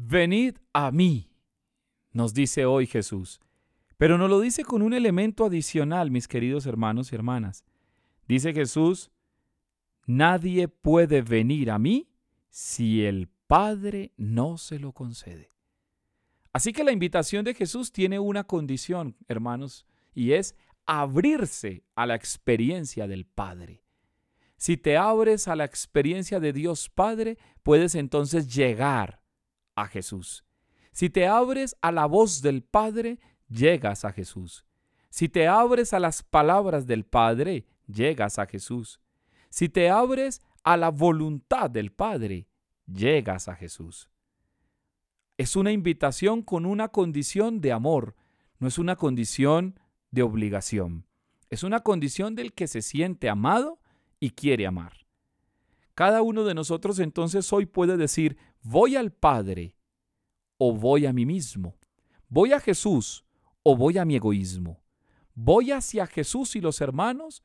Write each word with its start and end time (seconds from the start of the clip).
Venid 0.00 0.58
a 0.72 0.92
mí, 0.92 1.28
nos 2.12 2.32
dice 2.32 2.64
hoy 2.64 2.86
Jesús. 2.86 3.40
Pero 3.96 4.16
nos 4.16 4.30
lo 4.30 4.38
dice 4.38 4.64
con 4.64 4.82
un 4.82 4.94
elemento 4.94 5.44
adicional, 5.44 6.12
mis 6.12 6.28
queridos 6.28 6.66
hermanos 6.66 7.10
y 7.10 7.16
hermanas. 7.16 7.64
Dice 8.28 8.52
Jesús, 8.52 9.10
nadie 10.06 10.68
puede 10.68 11.20
venir 11.20 11.72
a 11.72 11.80
mí 11.80 12.08
si 12.48 13.04
el 13.04 13.28
Padre 13.48 14.12
no 14.16 14.56
se 14.56 14.78
lo 14.78 14.92
concede. 14.92 15.50
Así 16.52 16.72
que 16.72 16.84
la 16.84 16.92
invitación 16.92 17.44
de 17.44 17.54
Jesús 17.54 17.90
tiene 17.90 18.20
una 18.20 18.44
condición, 18.44 19.16
hermanos, 19.26 19.84
y 20.14 20.30
es 20.32 20.54
abrirse 20.86 21.82
a 21.96 22.06
la 22.06 22.14
experiencia 22.14 23.08
del 23.08 23.26
Padre. 23.26 23.82
Si 24.56 24.76
te 24.76 24.96
abres 24.96 25.48
a 25.48 25.56
la 25.56 25.64
experiencia 25.64 26.38
de 26.38 26.52
Dios 26.52 26.88
Padre, 26.88 27.36
puedes 27.64 27.96
entonces 27.96 28.54
llegar 28.54 29.17
a 29.80 29.86
Jesús. 29.86 30.44
Si 30.92 31.10
te 31.10 31.26
abres 31.26 31.76
a 31.80 31.92
la 31.92 32.06
voz 32.06 32.42
del 32.42 32.62
Padre, 32.62 33.18
llegas 33.48 34.04
a 34.04 34.12
Jesús. 34.12 34.64
Si 35.10 35.28
te 35.28 35.48
abres 35.48 35.92
a 35.92 36.00
las 36.00 36.22
palabras 36.22 36.86
del 36.86 37.04
Padre, 37.04 37.66
llegas 37.86 38.38
a 38.38 38.46
Jesús. 38.46 39.00
Si 39.48 39.68
te 39.68 39.90
abres 39.90 40.42
a 40.62 40.76
la 40.76 40.90
voluntad 40.90 41.70
del 41.70 41.92
Padre, 41.92 42.46
llegas 42.86 43.48
a 43.48 43.54
Jesús. 43.54 44.08
Es 45.36 45.56
una 45.56 45.72
invitación 45.72 46.42
con 46.42 46.66
una 46.66 46.88
condición 46.88 47.60
de 47.60 47.72
amor, 47.72 48.16
no 48.58 48.68
es 48.68 48.78
una 48.78 48.96
condición 48.96 49.78
de 50.10 50.22
obligación. 50.22 51.06
Es 51.48 51.62
una 51.62 51.80
condición 51.80 52.34
del 52.34 52.52
que 52.52 52.66
se 52.66 52.82
siente 52.82 53.28
amado 53.28 53.78
y 54.20 54.30
quiere 54.30 54.66
amar. 54.66 55.07
Cada 55.98 56.22
uno 56.22 56.44
de 56.44 56.54
nosotros 56.54 57.00
entonces 57.00 57.52
hoy 57.52 57.66
puede 57.66 57.96
decir, 57.96 58.36
voy 58.62 58.94
al 58.94 59.10
Padre 59.10 59.74
o 60.56 60.72
voy 60.72 61.06
a 61.06 61.12
mí 61.12 61.26
mismo. 61.26 61.76
Voy 62.28 62.52
a 62.52 62.60
Jesús 62.60 63.24
o 63.64 63.76
voy 63.76 63.98
a 63.98 64.04
mi 64.04 64.14
egoísmo. 64.14 64.80
Voy 65.34 65.72
hacia 65.72 66.06
Jesús 66.06 66.54
y 66.54 66.60
los 66.60 66.80
hermanos 66.80 67.42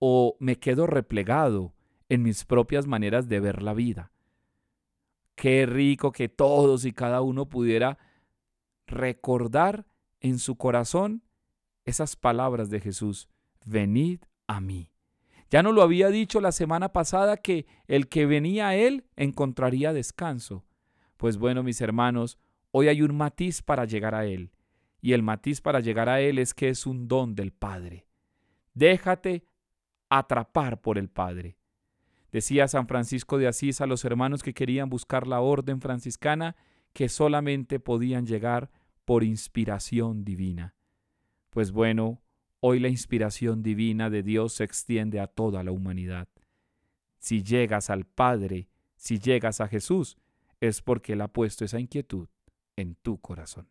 o 0.00 0.36
me 0.40 0.58
quedo 0.58 0.88
replegado 0.88 1.72
en 2.08 2.24
mis 2.24 2.44
propias 2.44 2.88
maneras 2.88 3.28
de 3.28 3.38
ver 3.38 3.62
la 3.62 3.74
vida. 3.74 4.10
Qué 5.36 5.64
rico 5.64 6.10
que 6.10 6.28
todos 6.28 6.86
y 6.86 6.90
cada 6.90 7.20
uno 7.20 7.48
pudiera 7.48 7.98
recordar 8.88 9.86
en 10.18 10.40
su 10.40 10.56
corazón 10.56 11.22
esas 11.84 12.16
palabras 12.16 12.70
de 12.70 12.80
Jesús, 12.80 13.28
venid 13.64 14.18
a 14.48 14.60
mí. 14.60 14.93
Ya 15.54 15.62
no 15.62 15.70
lo 15.70 15.82
había 15.82 16.08
dicho 16.08 16.40
la 16.40 16.50
semana 16.50 16.88
pasada 16.92 17.36
que 17.36 17.66
el 17.86 18.08
que 18.08 18.26
venía 18.26 18.66
a 18.66 18.74
Él 18.74 19.04
encontraría 19.14 19.92
descanso. 19.92 20.64
Pues 21.16 21.36
bueno, 21.36 21.62
mis 21.62 21.80
hermanos, 21.80 22.40
hoy 22.72 22.88
hay 22.88 23.02
un 23.02 23.16
matiz 23.16 23.62
para 23.62 23.84
llegar 23.84 24.16
a 24.16 24.26
Él. 24.26 24.50
Y 25.00 25.12
el 25.12 25.22
matiz 25.22 25.60
para 25.60 25.78
llegar 25.78 26.08
a 26.08 26.20
Él 26.20 26.40
es 26.40 26.54
que 26.54 26.70
es 26.70 26.86
un 26.86 27.06
don 27.06 27.36
del 27.36 27.52
Padre. 27.52 28.08
Déjate 28.72 29.46
atrapar 30.08 30.80
por 30.80 30.98
el 30.98 31.08
Padre. 31.08 31.56
Decía 32.32 32.66
San 32.66 32.88
Francisco 32.88 33.38
de 33.38 33.46
Asís 33.46 33.80
a 33.80 33.86
los 33.86 34.04
hermanos 34.04 34.42
que 34.42 34.54
querían 34.54 34.88
buscar 34.90 35.28
la 35.28 35.40
orden 35.40 35.80
franciscana 35.80 36.56
que 36.92 37.08
solamente 37.08 37.78
podían 37.78 38.26
llegar 38.26 38.72
por 39.04 39.22
inspiración 39.22 40.24
divina. 40.24 40.74
Pues 41.50 41.70
bueno, 41.70 42.23
hoy 42.66 42.80
la 42.80 42.88
inspiración 42.88 43.62
divina 43.62 44.08
de 44.08 44.22
Dios 44.22 44.54
se 44.54 44.64
extiende 44.64 45.20
a 45.20 45.26
toda 45.26 45.62
la 45.62 45.70
humanidad. 45.70 46.28
Si 47.18 47.42
llegas 47.42 47.90
al 47.90 48.06
Padre, 48.06 48.68
si 48.96 49.18
llegas 49.18 49.60
a 49.60 49.68
Jesús, 49.68 50.16
es 50.60 50.80
porque 50.80 51.12
Él 51.12 51.20
ha 51.20 51.28
puesto 51.28 51.66
esa 51.66 51.78
inquietud 51.78 52.26
en 52.76 52.94
tu 52.94 53.20
corazón. 53.20 53.68